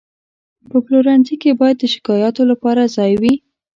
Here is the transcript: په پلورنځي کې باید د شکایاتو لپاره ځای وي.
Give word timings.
په 0.69 0.77
پلورنځي 0.85 1.35
کې 1.41 1.51
باید 1.59 1.77
د 1.79 1.83
شکایاتو 1.93 2.41
لپاره 2.51 2.83
ځای 2.95 3.13
وي. 3.21 3.33